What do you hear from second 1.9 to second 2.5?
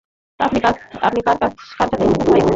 এসেছেন ভাই?